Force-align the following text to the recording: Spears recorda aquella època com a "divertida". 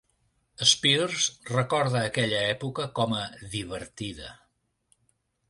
Spears 0.69 1.27
recorda 1.49 2.01
aquella 2.07 2.41
època 2.55 2.87
com 3.01 3.15
a 3.19 3.29
"divertida". 3.53 4.33